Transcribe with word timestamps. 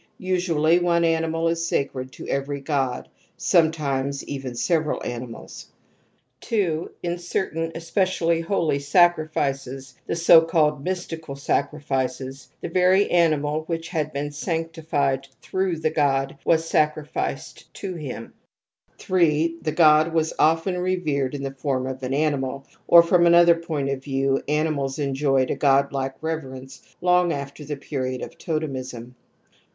Usually 0.17 0.79
one 0.79 1.03
animal 1.03 1.47
is 1.47 1.63
sacred 1.67 2.11
to 2.13 2.27
every 2.27 2.59
god, 2.59 3.07
sometimes 3.37 4.23
even 4.23 4.55
several 4.55 4.99
ani 5.03 5.27
mals. 5.27 5.67
2. 6.39 6.89
In 7.03 7.19
certain, 7.19 7.71
especially 7.75 8.41
holy, 8.41 8.79
sacrifices, 8.79 9.93
the 10.07 10.15
so 10.15 10.41
called' 10.41 10.83
mystical' 10.83 11.35
sacrifices, 11.49 12.49
the 12.61 12.67
very 12.69 13.11
animal 13.11 13.61
which 13.67 13.89
had 13.89 14.11
been 14.11 14.31
sanctified 14.31 15.27
through 15.39 15.77
the 15.77 15.91
god 15.91 16.35
was 16.43 16.67
sacrificed 16.67 17.71
to 17.75 17.93
him®^. 17.93 18.31
8, 19.07 19.63
The 19.63 19.71
god 19.71 20.15
was 20.15 20.33
often 20.39 20.79
revered 20.79 21.35
in 21.35 21.43
the 21.43 21.51
form 21.53 21.85
of 21.85 22.01
an 22.01 22.15
animal, 22.15 22.65
or 22.87 23.03
from 23.03 23.27
| 23.27 23.27
another 23.27 23.53
point 23.53 23.91
of 23.91 24.03
view, 24.03 24.41
animals 24.47 24.97
enjoyed 24.97 25.51
a 25.51 25.55
godlike 25.55 26.15
reverence 26.21 26.81
long 27.01 27.31
after 27.31 27.63
the 27.63 27.77
period 27.77 28.23
of 28.23 28.39
totemism. 28.39 29.13